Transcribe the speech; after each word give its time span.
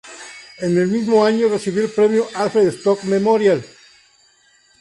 En 0.57 0.75
el 0.79 0.87
mismo 0.87 1.23
año 1.23 1.47
recibió 1.47 1.83
el 1.83 1.91
Premio 1.91 2.27
Alfred 2.33 2.69
Stock 2.69 3.03
Memorial. 3.03 3.63